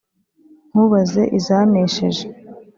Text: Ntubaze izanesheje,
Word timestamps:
Ntubaze 0.69 1.21
izanesheje, 1.39 2.25